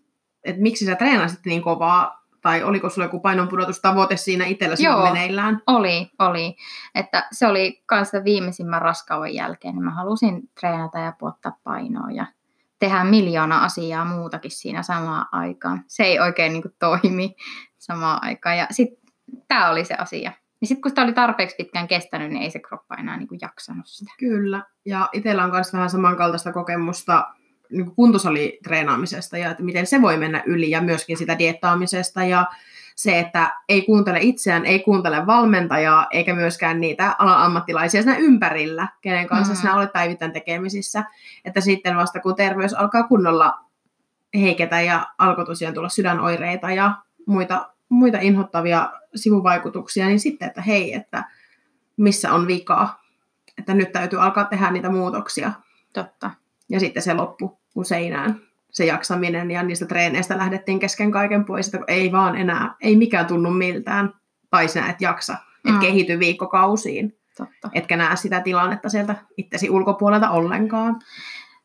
[0.45, 2.25] Et miksi sä treenasit niin kovaa?
[2.41, 5.63] Tai oliko sulla joku painonpudotustavoite siinä itsellä Joo, meneillään?
[5.67, 6.57] oli, oli.
[6.95, 12.27] Että se oli kanssa viimeisimmän raskauden jälkeen, niin mä halusin treenata ja puottaa painoa ja
[12.79, 15.85] tehdä miljoona asiaa muutakin siinä samaan aikaan.
[15.87, 17.37] Se ei oikein niin kuin, toimi
[17.79, 18.59] samaan aikaan.
[18.59, 19.15] Ja sitten
[19.49, 20.33] tämä oli se asia.
[20.61, 23.39] Ja sitten kun sitä oli tarpeeksi pitkään kestänyt, niin ei se kroppa enää niin kuin,
[23.43, 24.13] jaksanut sitä.
[24.19, 24.63] Kyllä.
[24.85, 27.27] Ja itsellä on myös vähän samankaltaista kokemusta
[27.75, 32.47] niin kuntosalitreenaamisesta ja että miten se voi mennä yli ja myöskin sitä diettaamisesta ja
[32.95, 38.89] se, että ei kuuntele itseään, ei kuuntele valmentajaa, eikä myöskään niitä alan ammattilaisia siinä ympärillä,
[39.01, 39.61] kenen kanssa mm-hmm.
[39.61, 41.05] sinä olet päivittäin tekemisissä.
[41.45, 43.61] Että sitten vasta kun terveys alkaa kunnolla
[44.35, 46.95] heiketä ja alkoi tosiaan tulla sydänoireita ja
[47.27, 51.25] muita, muita inhottavia sivuvaikutuksia, niin sitten, että hei, että
[51.97, 53.03] missä on vikaa,
[53.59, 55.53] että nyt täytyy alkaa tehdä niitä muutoksia.
[55.93, 56.31] Totta.
[56.69, 61.67] Ja sitten se loppu kun seinään se jaksaminen ja niistä treeneistä lähdettiin kesken kaiken pois,
[61.67, 64.15] että ei vaan enää, ei mikään tunnu miltään,
[64.51, 65.37] tai sinä et jaksa,
[65.69, 65.81] et mm.
[65.81, 67.19] kehity viikkokausiin.
[67.37, 67.71] Totta.
[67.73, 71.01] Etkä näe sitä tilannetta sieltä itsesi ulkopuolelta ollenkaan.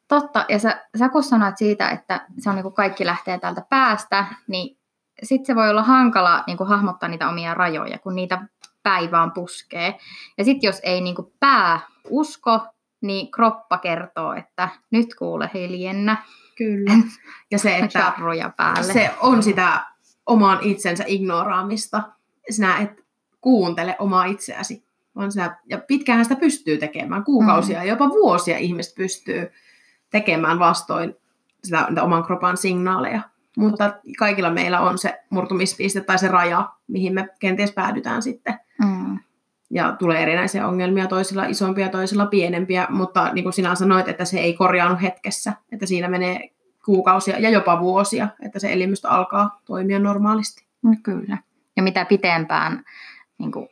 [0.07, 3.61] Totta, ja sä, sä kun sanoit siitä, että se on niin kuin kaikki lähtee täältä
[3.69, 4.77] päästä, niin
[5.23, 8.47] sitten se voi olla hankala niin kuin hahmottaa niitä omia rajoja, kun niitä
[8.83, 9.99] päivään puskee.
[10.37, 12.61] Ja sitten jos ei niin kuin pää usko,
[13.01, 16.23] niin kroppa kertoo, että nyt kuule hiljennä.
[16.57, 16.93] Kyllä.
[17.51, 18.13] Ja se, että
[18.57, 18.93] päälle.
[18.93, 19.85] se on sitä
[20.25, 22.03] oman itsensä ignoraamista.
[22.49, 23.05] Sinä et
[23.41, 24.83] kuuntele omaa itseäsi.
[25.15, 27.23] Vaan sinä, ja pitkään sitä pystyy tekemään.
[27.23, 27.87] Kuukausia, mm.
[27.87, 29.51] jopa vuosia ihmiset pystyy
[30.09, 31.15] tekemään vastoin
[31.63, 33.21] sitä, sitä oman kropan signaaleja.
[33.57, 38.59] Mutta kaikilla meillä on se murtumispiste tai se raja, mihin me kenties päädytään sitten.
[39.69, 44.39] Ja tulee erinäisiä ongelmia, toisilla isompia, toisilla pienempiä, mutta niin kuin sinä sanoit, että se
[44.39, 46.49] ei korjaannu hetkessä, että siinä menee
[46.85, 50.65] kuukausia ja jopa vuosia, että se elimistö alkaa toimia normaalisti.
[50.83, 51.37] No, kyllä.
[51.77, 52.83] Ja mitä pitempään
[53.37, 53.67] niin kuin,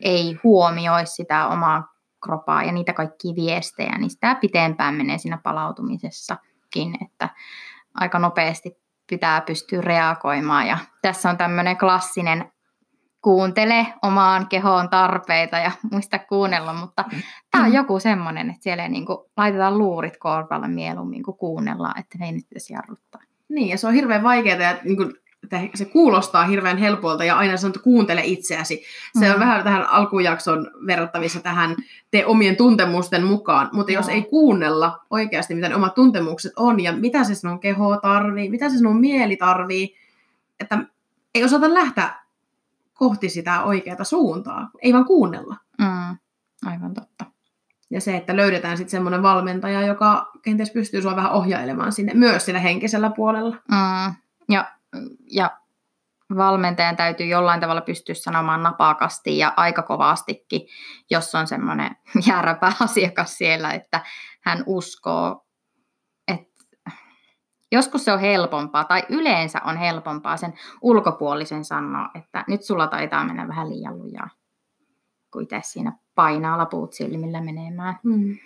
[0.00, 7.04] ei huomioi sitä omaa kroppaa ja niitä kaikkia viestejä, niin sitä pitempään menee siinä palautumisessakin,
[7.04, 7.28] että
[7.94, 8.76] aika nopeasti
[9.06, 10.66] pitää pystyä reagoimaan.
[10.66, 12.52] Ja tässä on tämmöinen klassinen
[13.26, 17.22] kuuntele omaan kehoon tarpeita ja muista kuunnella, mutta mm.
[17.50, 22.00] tämä on joku semmoinen, että siellä ei niin kuin, laitetaan luurit korvalle mieluummin kuin kuunnellaan,
[22.00, 23.20] että ne ei nyt edes jarruttaa.
[23.48, 27.38] Niin, ja se on hirveän vaikeaa, ja niin kuin, että se kuulostaa hirveän helpolta ja
[27.38, 28.82] aina sanoo, että kuuntele itseäsi.
[29.18, 29.34] Se mm.
[29.34, 31.76] on vähän tähän alkujakson verrattavissa tähän
[32.10, 36.92] te omien tuntemusten mukaan, mutta jos ei kuunnella oikeasti, mitä ne omat tuntemukset on ja
[36.92, 39.94] mitä se sinun keho tarvii, mitä se sinun mieli tarvii,
[40.60, 40.78] että
[41.34, 42.25] ei osata lähteä
[42.98, 45.56] kohti sitä oikeaa suuntaa, ei vaan kuunnella.
[45.78, 46.16] Mm,
[46.66, 47.24] aivan totta.
[47.90, 52.44] Ja se, että löydetään sitten semmoinen valmentaja, joka kenties pystyy sua vähän ohjailemaan sinne, myös
[52.44, 53.56] sillä henkisellä puolella.
[53.70, 54.14] Mm,
[54.48, 54.72] ja,
[55.30, 55.50] ja
[56.36, 60.60] valmentajan täytyy jollain tavalla pystyä sanomaan napakasti ja aika kovastikin,
[61.10, 61.96] jos on semmoinen
[62.28, 64.00] jääräpä asiakas siellä, että
[64.40, 65.45] hän uskoo
[67.72, 73.24] Joskus se on helpompaa, tai yleensä on helpompaa sen ulkopuolisen sanoa, että nyt sulla taitaa
[73.24, 74.30] mennä vähän liian lujaa,
[75.32, 77.98] kun itse siinä painaa laput silmillä menemään.
[78.04, 78.36] Hmm.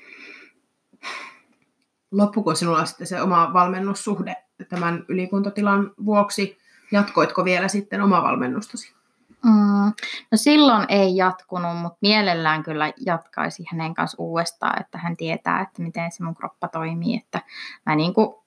[2.12, 4.36] Loppuko sinulla sitten se oma valmennussuhde
[4.68, 6.58] tämän ylikuntotilan vuoksi?
[6.92, 8.94] Jatkoitko vielä sitten oma valmennustasi?
[9.44, 9.92] Mm,
[10.30, 15.82] no silloin ei jatkunut, mutta mielellään kyllä jatkaisi hänen kanssa uudestaan, että hän tietää, että
[15.82, 17.16] miten se mun kroppa toimii.
[17.16, 17.42] Että
[17.86, 18.39] mä niin kuin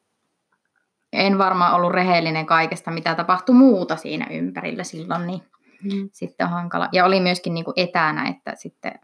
[1.13, 5.41] en varmaan ollut rehellinen kaikesta, mitä tapahtui muuta siinä ympärillä silloin, niin
[5.84, 6.10] mm.
[6.12, 6.89] sitten on hankala.
[6.91, 8.99] Ja oli myöskin niin kuin etänä, että sitten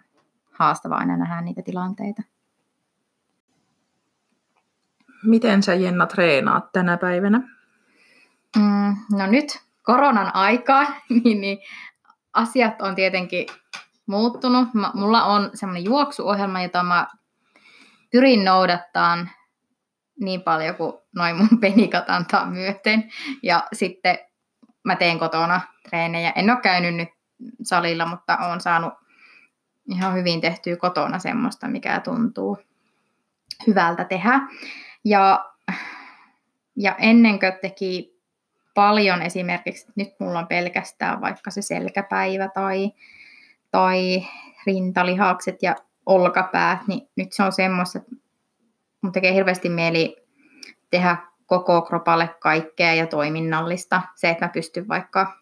[0.51, 2.21] haastava aina nähdä niitä tilanteita.
[5.23, 7.41] Miten sä Jenna treenaat tänä päivänä?
[8.55, 10.83] Mm, no nyt koronan aikaa,
[11.23, 11.57] niin, niin
[12.33, 13.45] asiat on tietenkin
[14.05, 14.73] muuttunut.
[14.73, 17.07] Mä, mulla on semmoinen juoksuohjelma, jota mä
[18.11, 19.29] pyrin noudattaan
[20.19, 23.11] niin paljon kuin noin mun penikat antaa myöten.
[23.43, 24.17] Ja sitten
[24.83, 26.31] mä teen kotona treenejä.
[26.35, 27.09] En ole käynyt nyt
[27.63, 28.93] salilla, mutta olen saanut
[29.89, 32.57] ihan hyvin tehtyä kotona semmoista, mikä tuntuu
[33.67, 34.39] hyvältä tehdä.
[35.05, 35.45] Ja,
[36.75, 38.19] ja ennen kuin teki
[38.73, 42.91] paljon esimerkiksi, että nyt mulla on pelkästään vaikka se selkäpäivä tai,
[43.71, 44.25] tai
[44.65, 48.15] rintalihakset ja olkapäät, niin nyt se on semmoista, että
[49.01, 50.15] mun tekee hirveästi mieli
[50.91, 54.01] tehdä koko kropalle kaikkea ja toiminnallista.
[54.15, 55.39] Se, että mä pystyn vaikka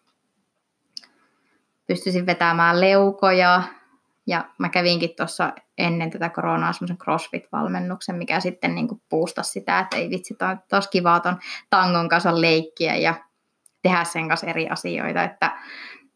[1.86, 3.62] pystyisin vetämään leukoja.
[4.26, 9.96] Ja mä kävinkin tuossa ennen tätä koronaa semmoisen CrossFit-valmennuksen, mikä sitten niin puustasi sitä, että
[9.96, 10.36] ei vitsi,
[10.68, 11.38] taas kivaa ton
[11.70, 13.14] tangon kanssa leikkiä ja
[13.82, 15.24] tehdä sen kanssa eri asioita.
[15.24, 15.58] Että,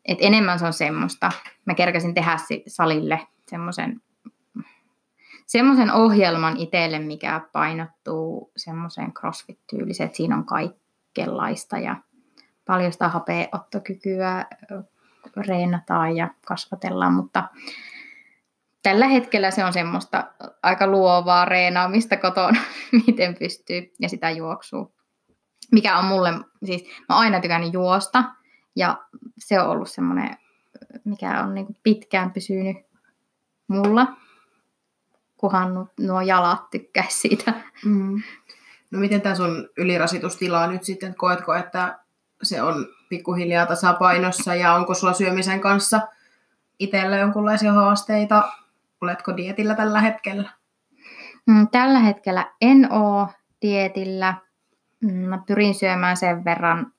[0.05, 1.33] että enemmän se on semmoista.
[1.65, 4.01] Mä kerkäsin tehdä salille semmoisen
[5.53, 11.97] semmoisen ohjelman itselle, mikä painottuu semmoiseen crossfit-tyyliseen, että siinä on kaikenlaista ja
[12.67, 14.47] paljon sitä hapeottokykyä
[15.37, 17.49] reenataan ja kasvatellaan, mutta
[18.83, 20.25] tällä hetkellä se on semmoista
[20.63, 22.61] aika luovaa reenaamista kotona,
[23.07, 24.95] miten pystyy, ja sitä juoksuu.
[25.73, 26.31] Mikä on mulle,
[26.65, 28.25] siis mä aina tykännyt juosta,
[28.77, 28.99] ja
[29.39, 30.37] se on ollut semmoinen,
[31.05, 32.77] mikä on niin pitkään pysynyt
[33.69, 34.07] mulla
[35.43, 37.55] kunhan nuo jalat tykkäisi siitä.
[37.85, 38.23] Mm.
[38.91, 41.99] No miten tämä sun ylirasitustila nyt sitten, koetko, että
[42.43, 46.01] se on pikkuhiljaa tasapainossa ja onko sulla syömisen kanssa
[46.79, 48.53] itsellä jonkinlaisia haasteita?
[49.01, 50.51] Oletko dietillä tällä hetkellä?
[51.47, 53.29] Mm, tällä hetkellä en ole
[53.63, 54.35] dietillä.
[55.01, 56.93] Mm, mä pyrin syömään sen verran,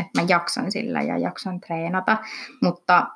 [0.00, 2.16] että mä jaksan sillä ja jaksan treenata,
[2.62, 3.06] mutta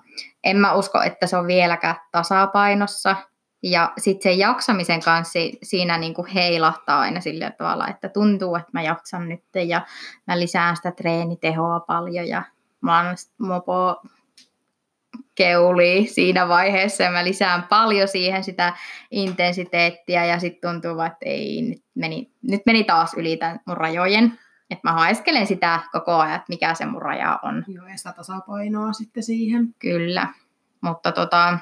[0.45, 3.17] en mä usko, että se on vieläkään tasapainossa.
[3.63, 8.71] Ja sitten sen jaksamisen kanssa siinä niin kuin heilahtaa aina sillä tavalla, että tuntuu, että
[8.73, 9.87] mä jaksan nyt ja
[10.27, 12.43] mä lisään sitä treenitehoa paljon ja
[12.81, 14.03] mä oon mopo
[15.35, 18.73] keuli siinä vaiheessa ja mä lisään paljon siihen sitä
[19.11, 24.39] intensiteettiä ja sitten tuntuu, että ei, nyt meni, nyt meni taas yli tämän mun rajojen.
[24.71, 27.65] Että mä haiskelen sitä koko ajan, että mikä se mun raja on.
[27.69, 29.75] Joo, ja sitä tasapainoa sitten siihen.
[29.79, 30.29] Kyllä,
[30.81, 31.59] mutta tota,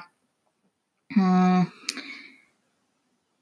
[1.15, 1.65] hmm,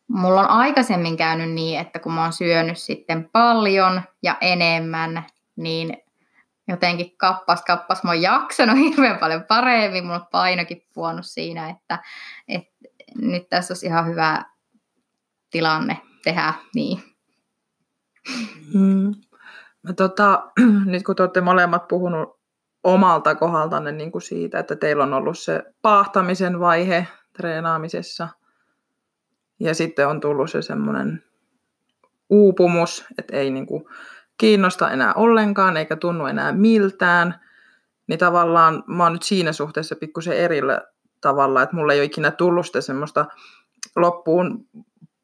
[0.08, 5.24] mulla on aikaisemmin käynyt niin, että kun mä oon syönyt sitten paljon ja enemmän,
[5.56, 5.98] niin
[6.68, 12.00] jotenkin kappas kappas, mä oon jaksanut hirveän paljon paremmin, mulla on painokin puonut siinä, että,
[12.48, 12.74] että
[13.22, 14.44] nyt tässä olisi ihan hyvä
[15.50, 17.04] tilanne tehdä niin.
[18.74, 19.14] Mm.
[19.96, 20.52] Tota,
[20.86, 22.40] nyt kun te olette molemmat puhunut
[22.84, 28.28] omalta kohdaltanne niin kuin siitä, että teillä on ollut se paahtamisen vaihe treenaamisessa–
[29.60, 31.24] ja sitten on tullut se semmoinen
[32.30, 33.86] uupumus, että ei niin kuin
[34.38, 37.40] kiinnosta enää ollenkaan eikä tunnu enää miltään.
[38.08, 40.82] Niin tavallaan mä oon nyt siinä suhteessa pikkusen erillä
[41.22, 43.26] tavalla, että mulla ei ole ikinä tullut sitä semmoista
[43.96, 44.68] loppuun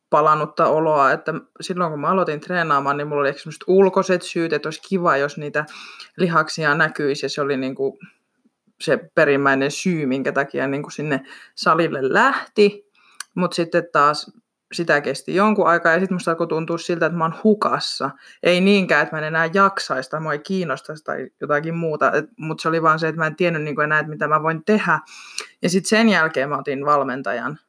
[0.09, 4.67] palannutta oloa, että silloin kun mä aloitin treenaamaan, niin mulla oli semmoiset ulkoiset syyt, että
[4.67, 5.65] olisi kiva, jos niitä
[6.17, 7.99] lihaksia näkyisi, ja se oli niin kuin
[8.81, 11.21] se perimmäinen syy, minkä takia niin kuin sinne
[11.55, 12.91] salille lähti.
[13.35, 14.31] Mutta sitten taas
[14.71, 18.09] sitä kesti jonkun aikaa ja sitten musta alkoi tuntua siltä, että mä oon hukassa.
[18.43, 22.61] Ei niinkään, että mä en enää jaksaisi tai mua ei kiinnostaisi tai jotakin muuta, mutta
[22.61, 24.99] se oli vaan se, että mä en tiennyt niin enää, että mitä mä voin tehdä.
[25.61, 27.59] Ja sitten sen jälkeen mä otin valmentajan,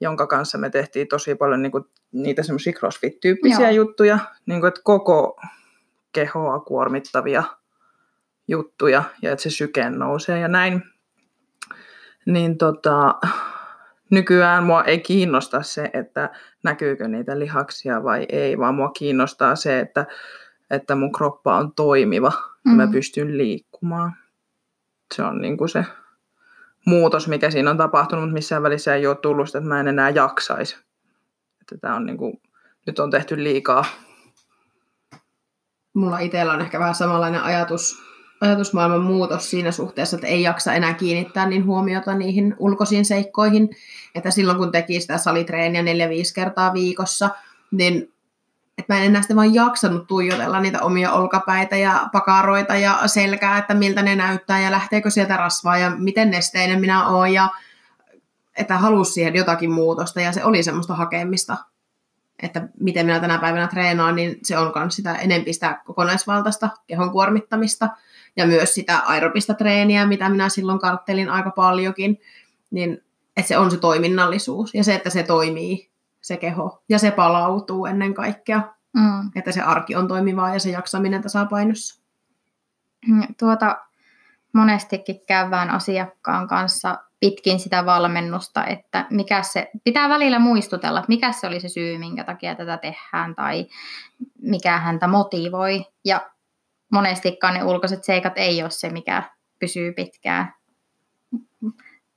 [0.00, 3.70] jonka kanssa me tehtiin tosi paljon niin kuin, niitä semmoisia crossfit-tyyppisiä Joo.
[3.70, 5.40] juttuja, niin kuin, että koko
[6.12, 7.44] kehoa kuormittavia
[8.48, 10.82] juttuja ja että se syke nousee ja näin.
[12.26, 13.14] Niin tota,
[14.10, 16.30] nykyään mua ei kiinnosta se, että
[16.62, 20.06] näkyykö niitä lihaksia vai ei, vaan mua kiinnostaa se, että,
[20.70, 22.32] että mun kroppa on toimiva
[22.64, 22.72] mm.
[22.72, 22.92] ja mä mm.
[22.92, 24.12] pystyn liikkumaan.
[25.14, 25.84] Se on niin kuin se
[26.86, 29.88] muutos, mikä siinä on tapahtunut, mutta missään välissä ei ole tullut sitä, että mä en
[29.88, 30.76] enää jaksaisi.
[31.60, 32.40] Että tämä on niin kuin,
[32.86, 33.84] nyt on tehty liikaa.
[35.94, 38.02] Mulla itsellä on ehkä vähän samanlainen ajatus
[38.40, 43.68] ajatusmaailman muutos siinä suhteessa, että ei jaksa enää kiinnittää niin huomiota niihin ulkoisiin seikkoihin.
[44.14, 47.30] Että silloin kun teki sitä salitreeniä neljä 5 kertaa viikossa,
[47.70, 48.12] niin
[48.78, 53.58] että mä en enää sitten vaan jaksanut tuijotella niitä omia olkapäitä ja pakaroita ja selkää,
[53.58, 57.48] että miltä ne näyttää ja lähteekö sieltä rasvaa ja miten nesteinen minä oon ja
[58.56, 61.56] että halusi siihen jotakin muutosta ja se oli semmoista hakemista,
[62.42, 67.10] että miten minä tänä päivänä treenaan, niin se on myös sitä enempi sitä kokonaisvaltaista kehon
[67.10, 67.88] kuormittamista
[68.36, 72.20] ja myös sitä aerobista treeniä, mitä minä silloin karttelin aika paljonkin,
[72.70, 73.04] niin
[73.36, 77.86] että se on se toiminnallisuus ja se, että se toimii, se keho, ja se palautuu
[77.86, 78.62] ennen kaikkea.
[78.92, 79.30] Mm.
[79.34, 82.02] Että se arki on toimivaa ja se jaksaminen tasapainossa.
[83.06, 83.76] Mm, tuota,
[84.52, 91.32] monestikin käydään asiakkaan kanssa pitkin sitä valmennusta, että mikä se, pitää välillä muistutella, että mikä
[91.32, 93.66] se oli se syy, minkä takia tätä tehdään tai
[94.42, 95.84] mikä häntä motivoi.
[96.04, 96.30] Ja
[96.96, 99.22] monestikaan ne ulkoiset seikat ei ole se, mikä
[99.58, 100.54] pysyy pitkään,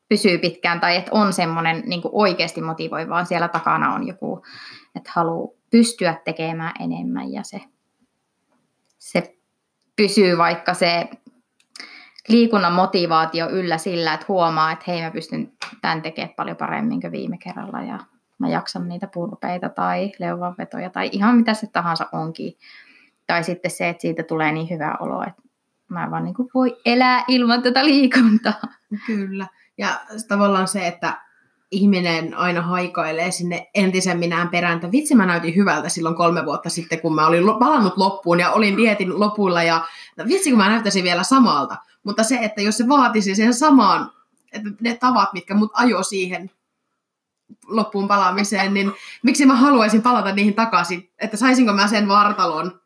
[0.09, 4.43] pysyy pitkään tai että on semmoinen niin oikeasti motivoi, vaan siellä takana on joku,
[4.95, 7.61] että haluaa pystyä tekemään enemmän ja se,
[8.97, 9.35] se
[9.95, 11.09] pysyy vaikka se
[12.27, 17.11] liikunnan motivaatio yllä sillä, että huomaa, että hei mä pystyn tämän tekemään paljon paremmin kuin
[17.11, 17.99] viime kerralla ja
[18.37, 22.53] mä jaksan niitä purpeita tai leuvanvetoja tai ihan mitä se tahansa onkin.
[23.29, 25.41] Tai sitten se, että siitä tulee niin hyvä olo, että
[25.89, 28.61] mä vaan niin kuin voi elää ilman tätä liikuntaa.
[29.05, 29.47] Kyllä.
[29.77, 31.21] Ja tavallaan se, että
[31.71, 36.69] ihminen aina haikailee sinne entisen minään perään, että vitsi mä näytin hyvältä silloin kolme vuotta
[36.69, 39.85] sitten, kun mä olin palannut loppuun ja olin dietin lopulla ja
[40.27, 41.75] vitsi kun mä näyttäisin vielä samalta.
[42.03, 44.11] Mutta se, että jos se vaatisi sen samaan,
[44.51, 46.51] että ne tavat, mitkä mut ajo siihen
[47.67, 48.91] loppuun palaamiseen, niin
[49.23, 52.79] miksi mä haluaisin palata niihin takaisin, että saisinko mä sen vartalon.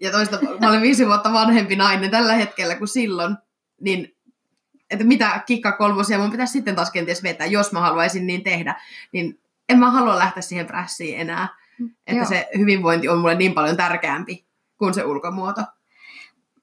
[0.00, 3.36] Ja toista, mä olen viisi vuotta vanhempi nainen tällä hetkellä kuin silloin,
[3.80, 4.16] niin
[4.90, 8.80] että mitä kikka kolmosia mun pitäisi sitten taas kenties vetää, jos mä haluaisin niin tehdä,
[9.12, 11.48] niin en mä halua lähteä siihen prässiin enää.
[12.06, 12.28] Että Joo.
[12.28, 14.46] se hyvinvointi on mulle niin paljon tärkeämpi
[14.78, 15.62] kuin se ulkomuoto.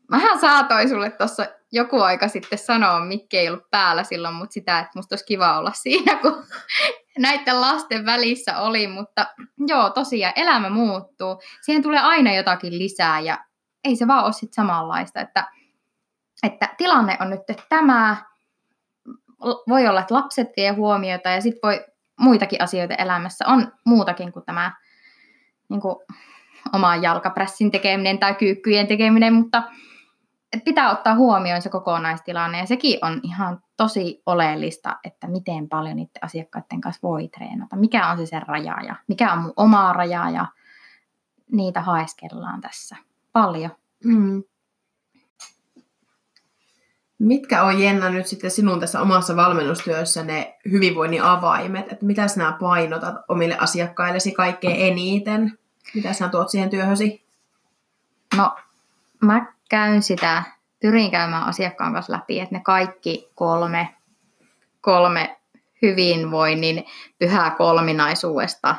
[0.08, 4.80] Mähän saatoin sulle tuossa joku aika sitten sanoa, mikki ei ollut päällä silloin, mutta sitä,
[4.80, 6.44] että musta olisi kiva olla siinä, kun
[7.18, 9.26] näiden lasten välissä oli, mutta
[9.68, 11.42] joo, tosiaan elämä muuttuu.
[11.62, 13.38] Siihen tulee aina jotakin lisää ja
[13.84, 15.48] ei se vaan ole sitten samanlaista, että,
[16.44, 18.18] että tilanne on nyt tämä,
[19.70, 21.86] voi olla, että lapset vie huomiota ja sitten voi
[22.20, 23.46] muitakin asioita elämässä.
[23.48, 24.72] On muutakin kuin tämä
[25.70, 25.96] niin kuin,
[26.74, 29.64] oman jalkapressin tekeminen tai kyykkyjen tekeminen, mutta
[30.54, 35.96] että pitää ottaa huomioon se kokonaistilanne ja sekin on ihan tosi oleellista, että miten paljon
[35.96, 39.94] niiden asiakkaiden kanssa voi treenata, mikä on se sen raja ja mikä on mun oma
[39.94, 40.46] raja ja
[41.52, 42.96] niitä haeskellaan tässä
[43.34, 43.72] paljon.
[44.04, 44.44] Mm.
[47.20, 52.58] Mitkä on Jenna nyt sitten sinun tässä omassa valmennustyössä ne hyvinvoinnin avaimet, että mitä sinä
[52.60, 55.58] painotat omille asiakkaillesi kaikkein eniten?
[55.96, 57.26] Mitä sinä tuot siihen työhösi?
[58.38, 58.56] No,
[59.22, 60.44] mä käyn sitä,
[60.82, 63.96] pyrin käymään asiakkaan kanssa läpi, että ne kaikki kolme,
[64.82, 65.38] kolme
[65.82, 66.86] hyvinvoinnin
[67.20, 68.76] pyhää kolminaisuudesta,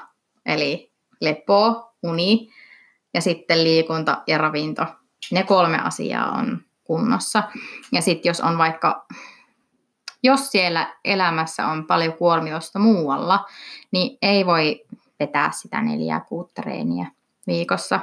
[0.47, 2.49] eli lepo, uni
[3.15, 4.87] ja sitten liikunta ja ravinto.
[5.31, 7.43] Ne kolme asiaa on kunnossa.
[7.93, 9.07] Ja sitten jos on vaikka,
[10.23, 13.47] jos siellä elämässä on paljon kuormitusta muualla,
[13.91, 14.85] niin ei voi
[15.21, 17.07] vetää sitä neljää kuutta reeniä
[17.47, 18.01] viikossa,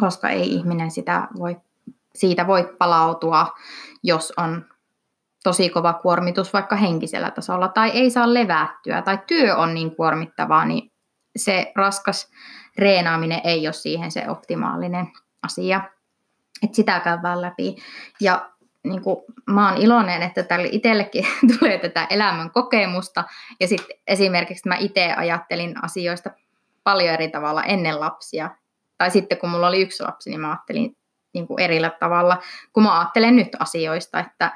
[0.00, 1.56] koska ei ihminen sitä voi
[2.16, 3.46] siitä voi palautua,
[4.02, 4.64] jos on
[5.44, 10.64] tosi kova kuormitus vaikka henkisellä tasolla tai ei saa levättyä tai työ on niin kuormittavaa,
[10.64, 10.92] niin
[11.36, 12.30] se raskas
[12.78, 15.06] reenaaminen ei ole siihen se optimaalinen
[15.42, 15.80] asia.
[16.64, 17.76] Et sitä käydään läpi.
[18.20, 18.50] Ja
[18.84, 19.16] niin kuin,
[19.50, 21.26] mä oon iloinen, että tälle itsellekin
[21.58, 23.24] tulee tätä elämän kokemusta.
[23.60, 26.30] Ja sitten esimerkiksi mä itse ajattelin asioista
[26.84, 28.50] paljon eri tavalla ennen lapsia.
[28.98, 30.96] Tai sitten kun mulla oli yksi lapsi, niin mä ajattelin
[31.36, 32.38] niin kuin erillä tavalla,
[32.72, 34.52] kun mä ajattelen nyt asioista, että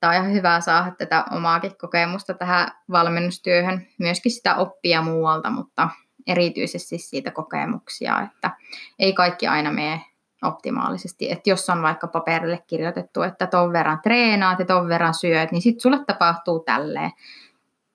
[0.00, 5.88] tämä on ihan hyvä saada tätä omaakin kokemusta tähän valmennustyöhön, myöskin sitä oppia muualta, mutta
[6.26, 8.50] erityisesti siitä kokemuksia, että
[8.98, 10.04] ei kaikki aina mene
[10.42, 11.32] optimaalisesti.
[11.32, 15.62] Että jos on vaikka paperille kirjoitettu, että ton verran treenaat ja ton verran syöt, niin
[15.62, 17.10] sitten sulle tapahtuu tälleen,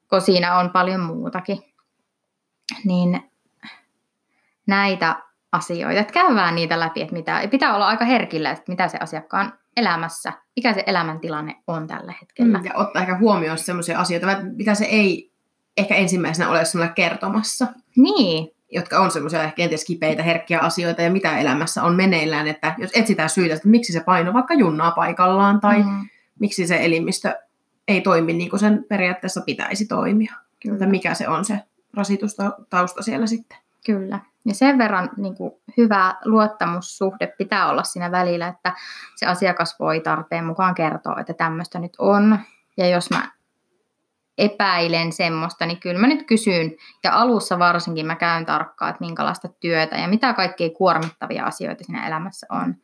[0.09, 1.63] kun siinä on paljon muutakin.
[2.85, 3.31] Niin
[4.67, 5.15] näitä
[5.51, 5.99] asioita.
[5.99, 10.33] Että käydään niitä läpi, että mitä, pitää olla aika herkillä, että mitä se asiakkaan elämässä,
[10.55, 12.57] mikä se elämäntilanne on tällä hetkellä.
[12.57, 15.31] Mm, ja ottaa ehkä huomioon sellaisia asioita, mitä se ei
[15.77, 17.67] ehkä ensimmäisenä ole sinulle kertomassa.
[17.95, 18.49] Niin.
[18.71, 22.47] Jotka on semmoisia ehkä kenties kipeitä, herkkiä asioita ja mitä elämässä on meneillään.
[22.47, 26.07] Että jos etsitään syitä, että miksi se paino vaikka junnaa paikallaan tai mm.
[26.39, 27.35] miksi se elimistö
[27.87, 30.33] ei toimi niin kuin sen periaatteessa pitäisi toimia.
[30.61, 30.75] Kyllä.
[30.75, 31.59] Että mikä se on se
[31.93, 33.57] rasitustausta siellä sitten.
[33.85, 34.19] Kyllä.
[34.45, 38.73] Ja sen verran niin kuin, hyvä luottamussuhde pitää olla siinä välillä, että
[39.15, 42.39] se asiakas voi tarpeen mukaan kertoa, että tämmöistä nyt on.
[42.77, 43.31] Ja jos mä
[44.37, 46.71] epäilen semmoista, niin kyllä mä nyt kysyn,
[47.03, 52.07] ja alussa varsinkin mä käyn tarkkaan, että minkälaista työtä ja mitä kaikkein kuormittavia asioita siinä
[52.07, 52.75] elämässä on.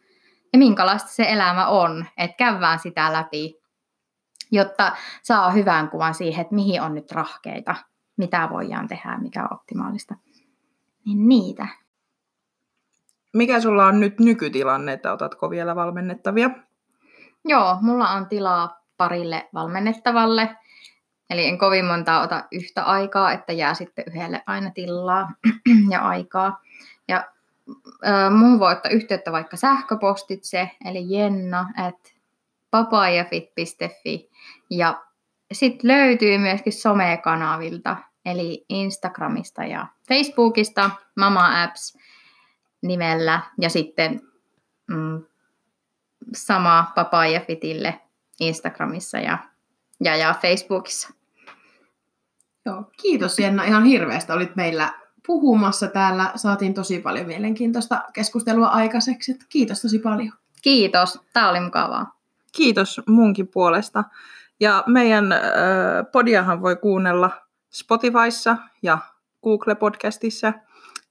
[0.54, 3.56] Ja minkälaista se elämä on, että käydään sitä läpi,
[4.52, 4.92] jotta
[5.24, 7.76] saa hyvän kuvan siihen, että mihin on nyt rahkeita,
[8.18, 10.16] mitä voidaan tehdä, mikä on optimaalista
[11.06, 11.68] niin niitä.
[13.34, 16.50] mikä sulla on nyt nykytilanne, että otatko vielä valmennettavia?
[17.46, 20.56] Joo, mulla on tilaa parille valmennettavalle.
[21.30, 25.32] Eli en kovin montaa ota yhtä aikaa, että jää sitten yhdelle aina tilaa
[25.92, 26.62] ja aikaa.
[27.08, 27.24] Ja
[28.08, 32.14] äh, mun voi ottaa yhteyttä vaikka sähköpostitse, eli jenna at
[32.72, 34.30] papayafit.fi.
[34.70, 35.04] Ja
[35.54, 41.98] sitten löytyy myöskin somekanavilta, eli Instagramista ja Facebookista, Mama Apps
[42.82, 43.42] nimellä.
[43.62, 44.22] Ja sitten
[44.88, 45.24] mm,
[46.34, 48.00] sama Papayafitille
[48.40, 49.38] Instagramissa ja,
[50.04, 51.14] ja, ja Facebookissa.
[52.66, 54.32] Joo, kiitos Jenna ihan hirveästi.
[54.32, 54.94] Olit meillä
[55.28, 56.32] puhumassa täällä.
[56.36, 59.40] Saatiin tosi paljon mielenkiintoista keskustelua aikaiseksi.
[59.50, 60.32] Kiitos tosi paljon.
[60.62, 62.20] Kiitos, tämä oli mukavaa.
[62.52, 64.04] Kiitos munkin puolesta.
[64.60, 65.40] Ja meidän äh,
[66.12, 67.45] podiahan voi kuunnella
[67.76, 68.98] Spotifyssa ja
[69.44, 70.54] Google Podcastissa.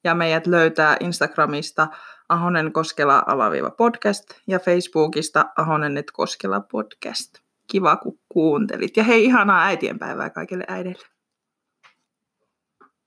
[0.05, 1.89] Ja meidät löytää Instagramista
[2.29, 7.39] Ahonen Koskela alaviiva podcast ja Facebookista Ahonen Koskela podcast.
[7.67, 8.97] Kiva kun kuuntelit.
[8.97, 11.14] Ja hei, ihanaa äitienpäivää kaikille äideille.